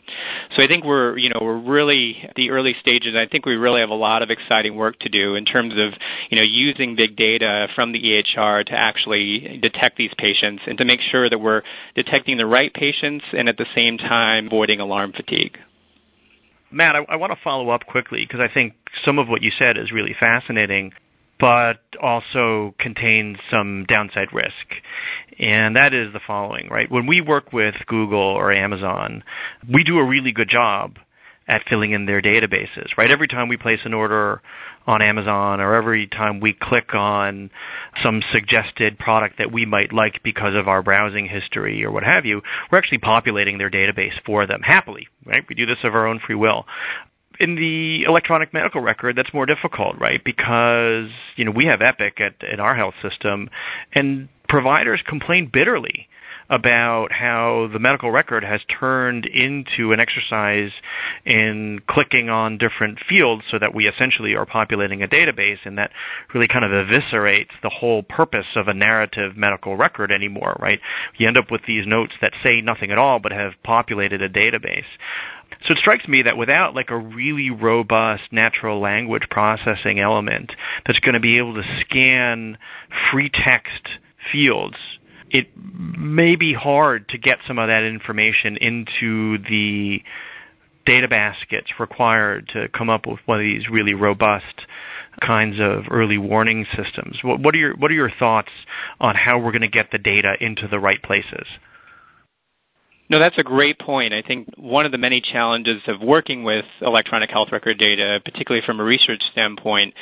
[0.55, 3.15] So I think we're, you know, we're really the early stages.
[3.15, 5.97] I think we really have a lot of exciting work to do in terms of,
[6.29, 10.85] you know, using big data from the EHR to actually detect these patients and to
[10.85, 11.61] make sure that we're
[11.95, 15.57] detecting the right patients and at the same time avoiding alarm fatigue.
[16.71, 18.73] Matt, I, I want to follow up quickly because I think
[19.05, 20.91] some of what you said is really fascinating,
[21.39, 24.53] but also contains some downside risk.
[25.39, 26.91] And that is the following, right?
[26.91, 29.23] When we work with Google or Amazon,
[29.67, 30.97] we do a really good job
[31.47, 33.11] at filling in their databases, right?
[33.11, 34.41] Every time we place an order
[34.85, 37.49] on Amazon or every time we click on
[38.03, 42.25] some suggested product that we might like because of our browsing history or what have
[42.25, 45.43] you, we're actually populating their database for them happily, right?
[45.47, 46.65] We do this of our own free will.
[47.39, 50.19] In the electronic medical record, that's more difficult, right?
[50.23, 53.49] Because, you know, we have Epic at, in our health system
[53.95, 56.08] and providers complain bitterly
[56.49, 60.71] about how the medical record has turned into an exercise
[61.25, 65.91] in clicking on different fields so that we essentially are populating a database and that
[66.33, 70.79] really kind of eviscerates the whole purpose of a narrative medical record anymore, right?
[71.17, 74.29] You end up with these notes that say nothing at all but have populated a
[74.29, 74.89] database.
[75.67, 80.51] So it strikes me that without like a really robust natural language processing element
[80.87, 82.57] that's going to be able to scan
[83.11, 83.85] free text
[84.31, 84.77] fields
[85.31, 89.99] it may be hard to get some of that information into the
[90.85, 94.45] data baskets required to come up with one of these really robust
[95.25, 97.17] kinds of early warning systems.
[97.23, 98.49] What, are your what are your thoughts
[98.99, 101.45] on how we're going to get the data into the right places?
[103.09, 104.13] No, that's a great point.
[104.13, 108.63] I think one of the many challenges of working with electronic health record data, particularly
[108.63, 109.95] from a research standpoint,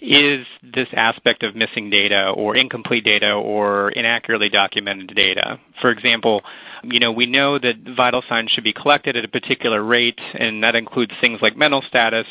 [0.00, 5.58] is this aspect of missing data or incomplete data or inaccurately documented data.
[5.80, 6.42] For example,
[6.84, 10.62] you know, we know that vital signs should be collected at a particular rate, and
[10.62, 12.26] that includes things like mental status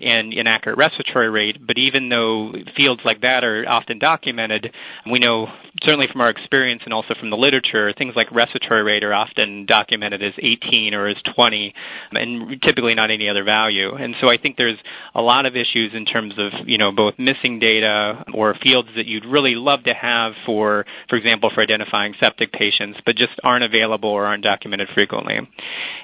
[0.00, 1.56] and inaccurate respiratory rate.
[1.64, 4.72] But even though fields like that are often documented,
[5.10, 5.46] we know
[5.84, 9.66] certainly from our experience and also from the literature, things like respiratory rate are often
[9.66, 11.74] documented as 18 or as 20,
[12.12, 13.94] and typically not any other value.
[13.94, 14.78] And so I think there's
[15.14, 19.06] a lot of issues in terms of you know both missing data or fields that
[19.06, 23.64] you'd really love to have for, for example, for identifying septic patients, but just aren't
[23.64, 25.36] available or aren't documented frequently.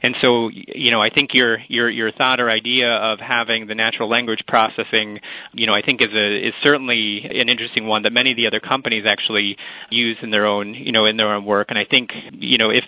[0.02, 3.74] And so you know I think your your your thought or idea of having the
[3.84, 5.20] natural language processing,
[5.52, 8.46] you know, I think is a is certainly an interesting one that many of the
[8.46, 9.56] other companies actually
[9.90, 11.66] use in their own, you know, in their own work.
[11.70, 12.84] And I think, you know, if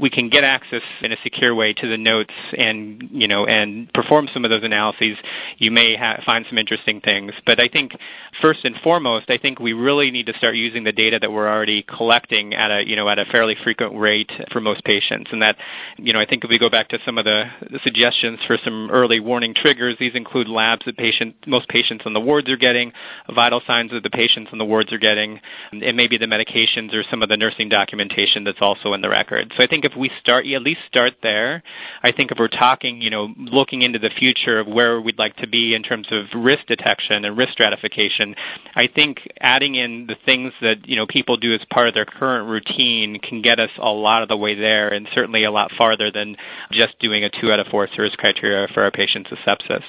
[0.00, 3.92] we can get access in a secure way to the notes and you know and
[3.92, 5.16] perform some of those analyses,
[5.58, 7.32] you may ha- find some interesting things.
[7.46, 7.92] But I think
[8.40, 11.48] first and foremost, I think we really need to start using the data that we're
[11.48, 15.42] already collecting at a you know at a fairly frequent rate for most patients, and
[15.42, 15.56] that
[15.98, 17.44] you know I think if we go back to some of the,
[17.84, 22.20] suggestions for some early warning triggers, these include labs that patient most patients on the
[22.20, 22.92] wards are getting,
[23.34, 25.40] vital signs that the patients on the wards are getting,
[25.72, 29.52] and maybe the medications or some of the nursing documentation that's also in the record.
[29.56, 31.62] So I think if we start, at least start there.
[32.02, 35.36] I think if we're talking, you know, looking into the future of where we'd like
[35.36, 38.34] to be in terms of risk detection and risk stratification,
[38.74, 42.06] I think adding in the things that you know people do as part of their
[42.06, 45.70] current routine can get us a lot of the way there, and certainly a lot
[45.76, 46.36] farther than
[46.72, 49.84] just doing a two out of four SIRS criteria for our patients with sepsis.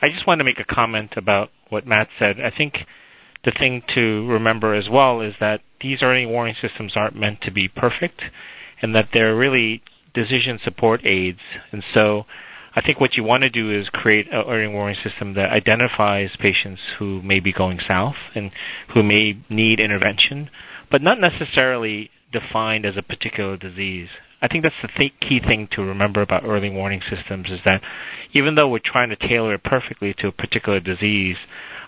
[0.00, 2.36] I just want to make a comment about what Matt said.
[2.40, 2.74] I think
[3.44, 7.50] the thing to remember as well is that these early warning systems aren't meant to
[7.52, 8.20] be perfect
[8.82, 9.82] and that they're really
[10.14, 11.38] decision support aids.
[11.72, 12.24] And so
[12.74, 16.30] I think what you want to do is create an early warning system that identifies
[16.40, 18.50] patients who may be going south and
[18.94, 20.50] who may need intervention,
[20.90, 24.08] but not necessarily defined as a particular disease.
[24.40, 27.80] I think that's the th- key thing to remember about early warning systems is that
[28.34, 31.36] even though we're trying to tailor it perfectly to a particular disease,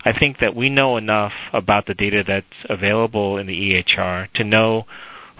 [0.04, 4.44] I think that we know enough about the data that's available in the EHR to
[4.44, 4.84] know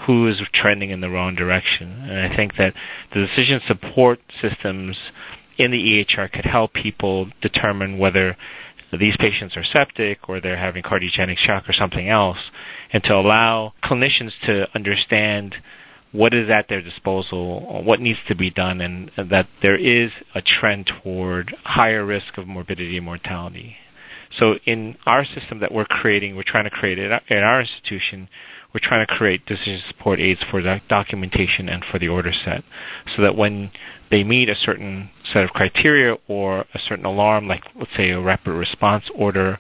[0.06, 1.88] who is trending in the wrong direction.
[1.88, 2.72] And I think that
[3.12, 4.96] the decision support systems
[5.58, 8.36] in the EHR could help people determine whether
[8.92, 12.38] these patients are septic or they're having cardiogenic shock or something else,
[12.92, 15.54] and to allow clinicians to understand
[16.12, 20.40] what is at their disposal, what needs to be done, and that there is a
[20.42, 23.76] trend toward higher risk of morbidity and mortality.
[24.40, 28.28] So in our system that we're creating, we're trying to create it at our institution.
[28.72, 32.62] We're trying to create decision support aids for the documentation and for the order set,
[33.16, 33.70] so that when
[34.10, 38.20] they meet a certain set of criteria or a certain alarm, like let's say a
[38.20, 39.58] rapid response order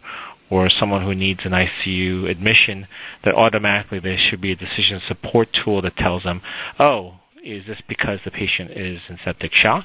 [0.50, 2.86] or someone who needs an ICU admission,
[3.24, 6.40] that automatically there should be a decision support tool that tells them,
[6.78, 9.84] oh, is this because the patient is in septic shock?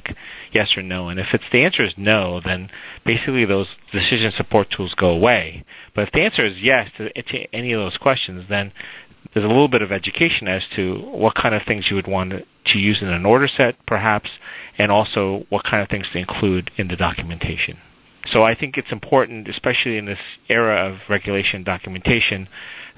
[0.53, 1.09] Yes or no?
[1.09, 2.69] And if it's the answer is no, then
[3.05, 5.63] basically those decision support tools go away.
[5.95, 8.71] But if the answer is yes to, to any of those questions, then
[9.33, 12.31] there's a little bit of education as to what kind of things you would want
[12.31, 12.39] to,
[12.73, 14.29] to use in an order set, perhaps,
[14.77, 17.77] and also what kind of things to include in the documentation.
[18.35, 20.17] So I think it's important, especially in this
[20.49, 22.49] era of regulation and documentation,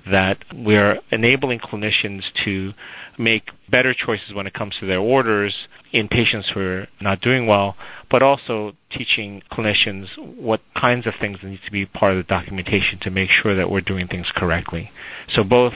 [0.10, 2.72] that we're enabling clinicians to
[3.20, 5.54] make better choices when it comes to their orders
[5.94, 7.76] in patients who are not doing well,
[8.10, 10.06] but also teaching clinicians
[10.38, 13.70] what kinds of things need to be part of the documentation to make sure that
[13.70, 14.90] we're doing things correctly.
[15.36, 15.74] So both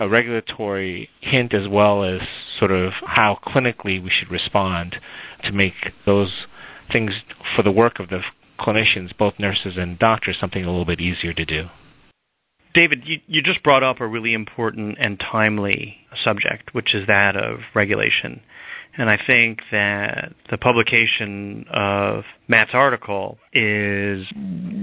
[0.00, 2.20] a regulatory hint as well as
[2.58, 4.96] sort of how clinically we should respond
[5.44, 5.74] to make
[6.06, 6.32] those
[6.92, 7.10] things
[7.54, 8.18] for the work of the
[8.60, 11.64] clinicians, both nurses and doctors, something a little bit easier to do.
[12.74, 17.34] David, you, you just brought up a really important and timely subject, which is that
[17.36, 18.40] of regulation.
[18.98, 24.26] And I think that the publication of Matt's article is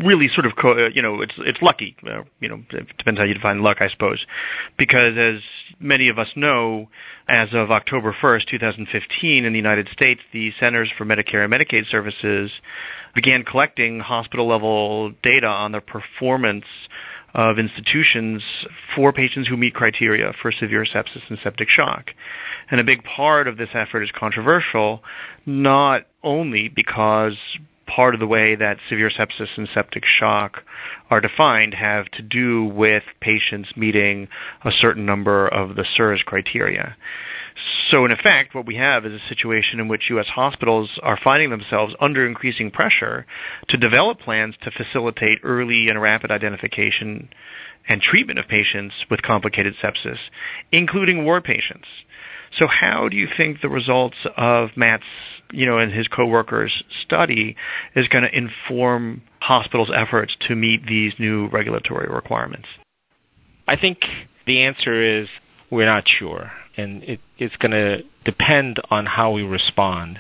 [0.03, 1.95] really sort of, co- you know, it's it's lucky.
[2.39, 4.23] You know, it depends how you define luck, I suppose,
[4.77, 5.41] because as
[5.79, 6.87] many of us know,
[7.29, 11.83] as of October 1st, 2015, in the United States, the Centers for Medicare and Medicaid
[11.91, 12.49] Services
[13.13, 16.65] began collecting hospital level data on the performance
[17.33, 18.41] of institutions
[18.95, 22.05] for patients who meet criteria for severe sepsis and septic shock.
[22.69, 25.01] And a big part of this effort is controversial,
[25.45, 27.33] not only because
[27.93, 30.57] part of the way that severe sepsis and septic shock
[31.09, 34.27] are defined have to do with patients meeting
[34.65, 36.95] a certain number of the SIRS criteria.
[37.89, 40.25] So, in effect, what we have is a situation in which U.S.
[40.35, 43.25] hospitals are finding themselves under increasing pressure
[43.69, 47.29] to develop plans to facilitate early and rapid identification
[47.89, 50.19] and treatment of patients with complicated sepsis,
[50.71, 51.87] including war patients.
[52.59, 55.03] So, how do you think the results of Matt's,
[55.51, 57.55] you know, and his coworkers' study
[57.95, 62.67] is going to inform hospitals' efforts to meet these new regulatory requirements?
[63.67, 63.99] I think
[64.45, 65.27] the answer is
[65.69, 70.17] we're not sure, and it, it's going to depend on how we respond.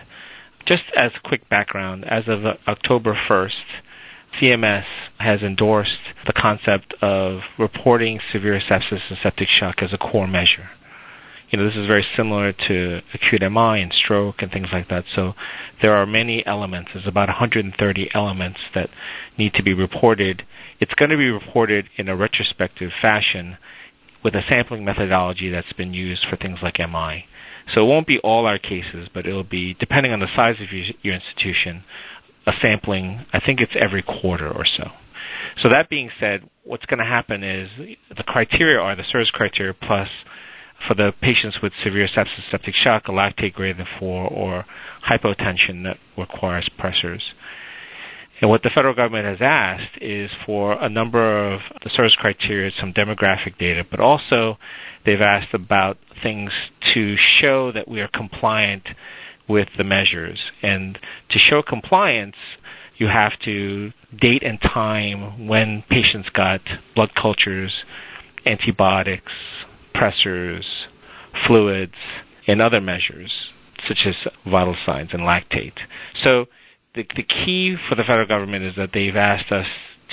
[0.67, 4.83] Just as a quick background, as of October 1st, CMS
[5.17, 5.91] has endorsed
[6.27, 10.69] the concept of reporting severe sepsis and septic shock as a core measure.
[11.49, 15.03] You know, this is very similar to acute MI and stroke and things like that.
[15.15, 15.31] So
[15.81, 16.91] there are many elements.
[16.93, 18.89] There's about 130 elements that
[19.37, 20.43] need to be reported.
[20.81, 23.57] It's going to be reported in a retrospective fashion
[24.23, 27.23] with a sampling methodology that's been used for things like MI.
[27.73, 30.71] So it won't be all our cases, but it'll be, depending on the size of
[30.73, 31.83] your, your institution,
[32.45, 34.85] a sampling, I think it's every quarter or so.
[35.63, 37.67] So that being said, what's going to happen is
[38.15, 40.07] the criteria are the SIRS criteria plus
[40.87, 44.65] for the patients with severe sepsis, septic shock, a lactate greater than 4, or
[45.09, 47.21] hypotension that requires pressors.
[48.41, 52.71] And what the federal government has asked is for a number of the SIRS criteria,
[52.79, 54.57] some demographic data, but also
[55.05, 56.51] they've asked about things
[56.93, 58.83] to show that we are compliant
[59.49, 60.39] with the measures.
[60.61, 60.99] And
[61.31, 62.35] to show compliance,
[62.97, 66.61] you have to date and time when patients got
[66.95, 67.73] blood cultures,
[68.45, 69.31] antibiotics,
[69.99, 70.63] pressors,
[71.47, 71.93] fluids,
[72.47, 73.31] and other measures
[73.87, 75.77] such as vital signs and lactate.
[76.23, 76.45] So
[76.95, 79.65] the, the key for the federal government is that they've asked us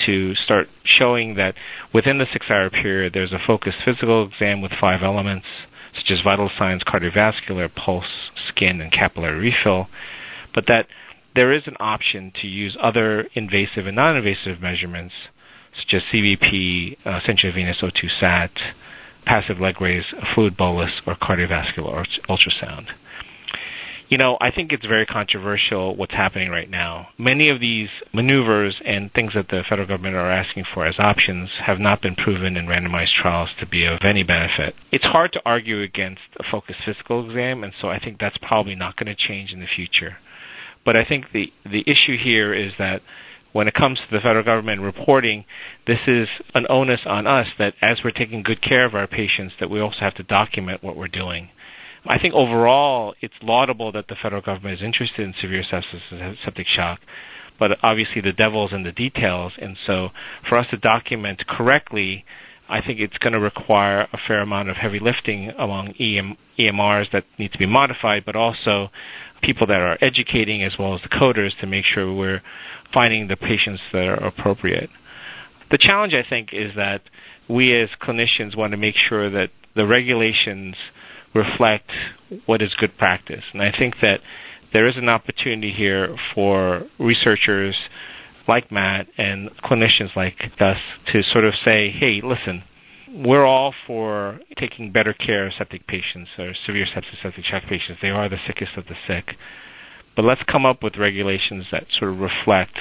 [0.05, 0.67] to start
[0.99, 1.53] showing that
[1.93, 5.45] within the six hour period there's a focused physical exam with five elements
[5.95, 9.87] such as vital signs, cardiovascular, pulse, skin, and capillary refill,
[10.53, 10.87] but that
[11.35, 15.13] there is an option to use other invasive and non invasive measurements
[15.75, 18.51] such as CVP, uh, central venous O2 sat,
[19.25, 22.87] passive leg raise, fluid bolus, or cardiovascular ultrasound.
[24.07, 27.07] You know, I think it's very controversial what's happening right now.
[27.17, 31.49] Many of these maneuvers and things that the federal government are asking for as options
[31.65, 34.75] have not been proven in randomized trials to be of any benefit.
[34.91, 38.75] It's hard to argue against a focused physical exam, and so I think that's probably
[38.75, 40.17] not going to change in the future.
[40.85, 43.01] But I think the the issue here is that
[43.55, 45.45] when it comes to the federal government reporting,
[45.87, 49.53] this is an onus on us that as we're taking good care of our patients,
[49.61, 51.47] that we also have to document what we're doing.
[52.05, 56.35] I think overall, it's laudable that the federal government is interested in severe sepsis and
[56.43, 56.99] septic shock,
[57.57, 60.09] but obviously the devil's in the details, and so
[60.49, 62.25] for us to document correctly,
[62.69, 67.05] I think it's going to require a fair amount of heavy lifting among EM, EMRs
[67.13, 68.89] that need to be modified, but also
[69.43, 72.41] people that are educating as well as the coders to make sure we're
[72.93, 74.89] finding the patients that are appropriate.
[75.71, 77.01] The challenge, I think, is that
[77.49, 80.75] we as clinicians want to make sure that the regulations
[81.35, 81.89] reflect
[82.45, 83.43] what is good practice.
[83.53, 84.19] And I think that
[84.73, 87.75] there is an opportunity here for researchers
[88.47, 90.77] like Matt and clinicians like us
[91.13, 92.63] to sort of say, hey, listen,
[93.13, 97.99] we're all for taking better care of septic patients or severe septic septic shock patients.
[98.01, 99.35] They are the sickest of the sick.
[100.15, 102.77] But let's come up with regulations that sort of reflect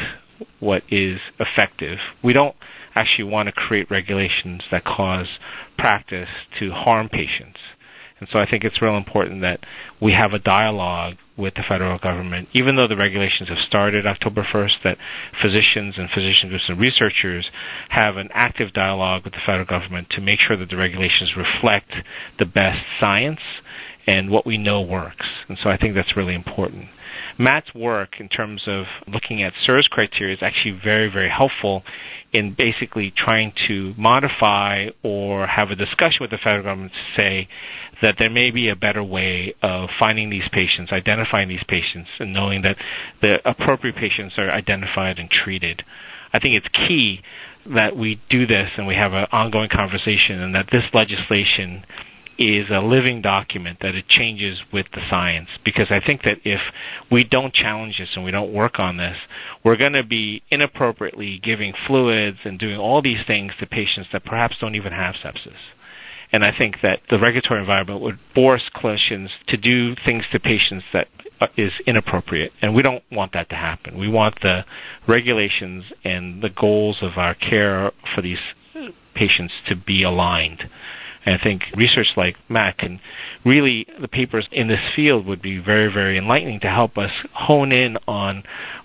[0.61, 1.98] what is effective.
[2.22, 2.55] We don't
[2.94, 5.27] actually want to create regulations that cause
[5.79, 6.29] practice
[6.61, 7.59] to harm patients.
[8.20, 9.59] And so I think it's real important that
[10.00, 14.47] we have a dialogue with the federal government, even though the regulations have started October
[14.55, 14.97] 1st, that
[15.42, 17.47] physicians and physician groups and researchers
[17.90, 21.90] have an active dialogue with the federal government to make sure that the regulations reflect
[22.38, 23.40] the best science
[24.07, 25.27] and what we know works.
[25.49, 26.87] And so I think that's really important.
[27.38, 31.83] Matt's work in terms of looking at SIRS criteria is actually very, very helpful
[32.35, 37.49] in basically trying to modify or have a discussion with the federal government to say
[38.03, 42.33] that there may be a better way of finding these patients, identifying these patients, and
[42.35, 42.75] knowing that
[43.23, 45.83] the appropriate patients are identified and treated.
[46.33, 47.20] I think it's key
[47.73, 51.85] that we do this and we have an ongoing conversation and that this legislation
[52.38, 56.60] is a living document that it changes with the science because I think that if
[57.10, 59.16] we don't challenge this and we don't work on this,
[59.64, 64.24] we're going to be inappropriately giving fluids and doing all these things to patients that
[64.24, 65.58] perhaps don't even have sepsis.
[66.32, 70.85] And I think that the regulatory environment would force clinicians to do things to patients
[70.92, 71.06] that
[71.40, 71.46] uh,
[71.87, 73.98] inappropriate, and we don't want that to happen.
[73.98, 74.60] We want the
[75.06, 78.38] regulations and the goals of our care for these
[79.14, 80.62] patients to be aligned.
[81.27, 83.00] And I think research like Matt can
[83.44, 87.72] really, the papers in this field would be very, very enlightening to help us hone
[87.72, 88.42] in on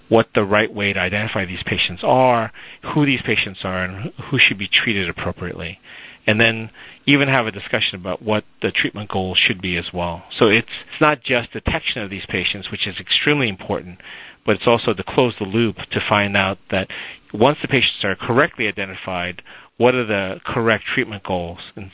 [0.09, 2.51] what the right way to identify these patients are,
[2.93, 5.79] who these patients are, and who should be treated appropriately.
[6.27, 6.71] And then
[7.05, 10.23] even have a discussion about what the treatment goals should be as well.
[10.39, 13.99] So it's, it's not just detection of these patients, which is extremely important,
[14.45, 16.87] but it's also to close the loop to find out that
[17.33, 19.41] once the patients are correctly identified,
[19.77, 21.89] what are the correct treatment goals and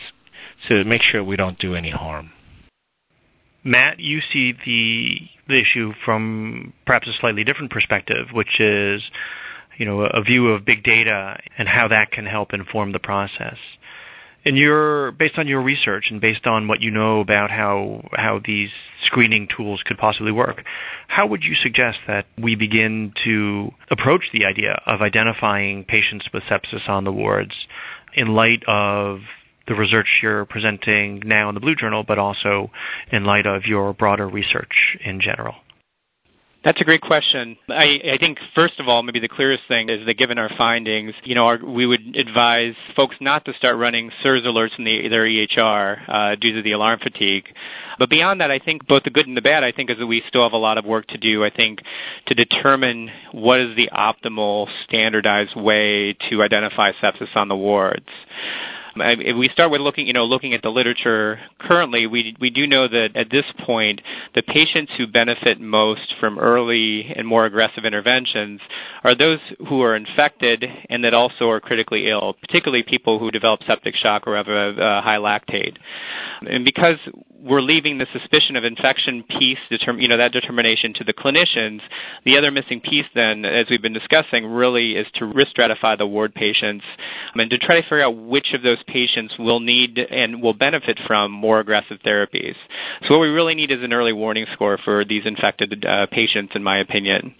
[0.70, 2.32] to make sure we don't do any harm.
[3.64, 5.16] Matt, you see the
[5.48, 9.02] the issue from perhaps a slightly different perspective, which is,
[9.78, 13.58] you know, a view of big data and how that can help inform the process.
[14.46, 18.40] And you're based on your research and based on what you know about how how
[18.46, 18.70] these
[19.08, 20.64] screening tools could possibly work.
[21.08, 26.44] How would you suggest that we begin to approach the idea of identifying patients with
[26.44, 27.54] sepsis on the wards
[28.14, 29.20] in light of
[29.68, 32.72] the research you're presenting now in the Blue Journal, but also
[33.12, 35.56] in light of your broader research in general?
[36.66, 37.58] That's a great question.
[37.70, 41.14] I, I, think first of all, maybe the clearest thing is that given our findings,
[41.24, 45.08] you know, our, we would advise folks not to start running SIRS alerts in the,
[45.08, 47.44] their EHR uh, due to the alarm fatigue.
[48.00, 50.08] But beyond that, I think both the good and the bad, I think, is that
[50.08, 51.46] we still have a lot of work to do.
[51.46, 51.80] I think
[52.30, 58.10] to determine what is the optimal standardized way to identify sepsis on the wards.
[58.98, 62.66] If we start with looking, you know, looking at the literature currently, we we do
[62.66, 64.00] know that at this point,
[64.36, 68.62] the patients who benefit most from early and more aggressive interventions
[69.04, 73.60] are those who are infected and that also are critically ill, particularly people who develop
[73.68, 75.76] septic shock or have a, a high lactate.
[76.48, 76.98] And because
[77.46, 81.80] we're leaving the suspicion of infection piece, determ- you know, that determination to the clinicians.
[82.26, 86.08] The other missing piece, then, as we've been discussing, really is to risk stratify the
[86.08, 86.84] ward patients
[87.36, 90.98] and to try to figure out which of those patients will need and will benefit
[91.06, 92.56] from more aggressive therapies.
[93.04, 96.54] So what we really need is an early warning score for these infected uh, patients,
[96.56, 97.36] in my opinion.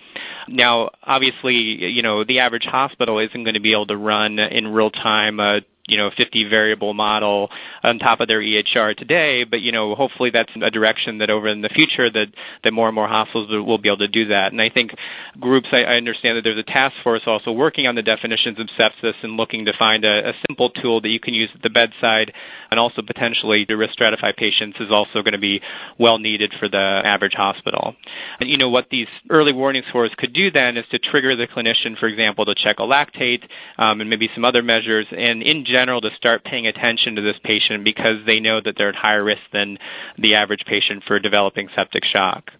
[0.48, 4.68] Now, obviously, you know, the average hospital isn't going to be able to run in
[4.68, 7.50] real time uh, you know 50 variable model
[7.84, 11.48] on top of their EHR today, but you know hopefully that's a direction that over
[11.48, 12.28] in the future that
[12.64, 14.52] that more and more hospitals will be able to do that.
[14.52, 14.92] And I think
[15.40, 18.68] groups I, I understand that there's a task force also working on the definitions of
[18.80, 21.70] sepsis and looking to find a, a simple tool that you can use at the
[21.70, 22.34] bedside
[22.72, 25.60] and also potentially to risk stratify patients is also going to be
[26.00, 27.94] well needed for the average hospital.
[28.40, 31.48] And you know what these early warning scores could do then is to trigger the
[31.48, 33.44] clinician, for example, to check a lactate
[33.78, 37.36] um, and maybe some other measures, and in general to start paying attention to this
[37.44, 39.78] patient because they know that they're at higher risk than
[40.18, 42.52] the average patient for developing septic shock.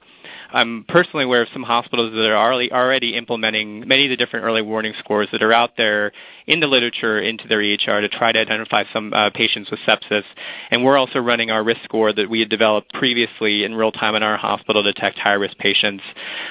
[0.56, 4.46] I'm personally aware of some hospitals that are already, already implementing many of the different
[4.46, 6.14] early warning scores that are out there
[6.48, 10.24] in the literature into their EHR to try to identify some uh, patients with sepsis.
[10.72, 14.16] And we're also running our risk score that we had developed previously in real time
[14.16, 16.04] in our hospital to detect high risk patients.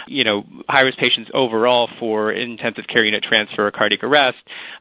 [0.06, 4.36] You know, high risk patients overall for intensive care unit transfer or cardiac arrest.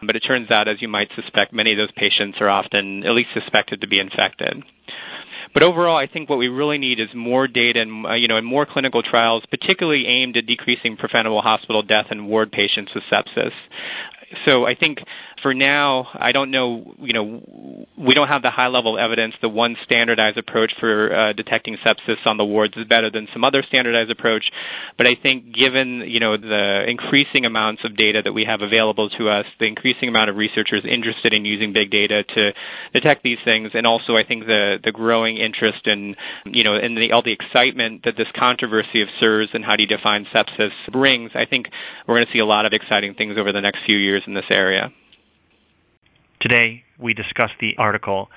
[0.05, 3.15] But it turns out, as you might suspect, many of those patients are often at
[3.15, 4.63] least suspected to be infected.
[5.54, 8.38] But overall, I think what we really need is more data and uh, you know
[8.38, 13.04] and more clinical trials, particularly aimed at decreasing preventable hospital death in ward patients with
[13.12, 13.52] sepsis.
[14.46, 15.00] So I think
[15.44, 19.50] for now, I don't know, you know, we don't have the high level evidence that
[19.50, 23.62] one standardized approach for uh, detecting sepsis on the wards is better than some other
[23.68, 24.46] standardized approach.
[24.98, 29.10] But I think given, you know, the increasing amounts of data that we have available
[29.20, 32.52] to us, the increasing amount of researchers interested in using big data to
[32.94, 36.16] detect these things, and also I think the, the growing interest in,
[36.46, 39.84] you know, and the, all the excitement that this controversy of SIRS and how do
[39.84, 41.68] you define sepsis brings, I think
[42.08, 44.34] we're going to see a lot of exciting things over the next few years in
[44.34, 44.91] this area.
[46.41, 48.30] Today, we discuss the article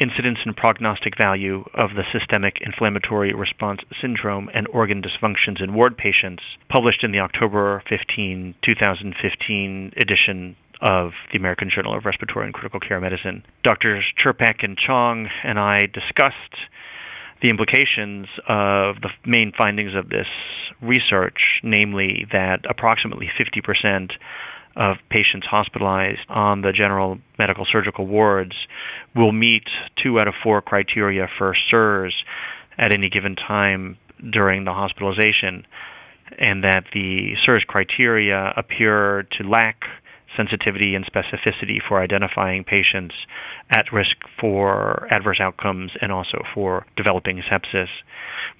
[0.00, 5.96] Incidence and Prognostic Value of the Systemic Inflammatory Response Syndrome and Organ Dysfunctions in Ward
[5.96, 12.54] Patients, published in the October 15, 2015 edition of the American Journal of Respiratory and
[12.54, 13.44] Critical Care Medicine.
[13.62, 14.04] Drs.
[14.22, 16.58] Churpek and Chong and I discussed
[17.40, 20.26] the implications of the main findings of this
[20.82, 24.10] research, namely that approximately 50%
[24.76, 28.54] of patients hospitalized on the general medical surgical wards
[29.14, 29.64] will meet
[30.02, 32.14] two out of four criteria for SIRS
[32.78, 33.96] at any given time
[34.32, 35.66] during the hospitalization,
[36.38, 39.82] and that the SIRS criteria appear to lack
[40.36, 43.14] sensitivity and specificity for identifying patients
[43.70, 47.88] at risk for adverse outcomes and also for developing sepsis.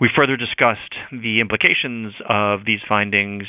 [0.01, 3.45] We further discussed the implications of these findings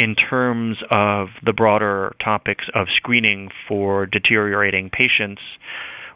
[0.00, 5.42] in terms of the broader topics of screening for deteriorating patients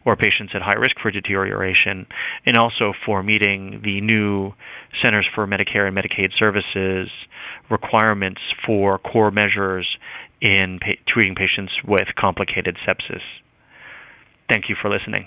[0.07, 2.07] or patients at high risk for deterioration,
[2.47, 4.53] and also for meeting the new
[5.03, 7.09] Centers for Medicare and Medicaid Services
[7.71, 9.87] requirements for core measures
[10.41, 13.23] in pa- treating patients with complicated sepsis.
[14.51, 15.27] Thank you for listening.